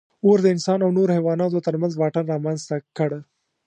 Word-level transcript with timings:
اور 0.25 0.37
د 0.41 0.45
انسان 0.55 0.79
او 0.83 0.89
نورو 0.97 1.11
حیواناتو 1.17 1.63
تر 1.67 1.75
منځ 1.81 1.93
واټن 1.95 2.25
رامنځ 2.33 2.59
ته 2.69 2.75
کړ. 2.97 3.09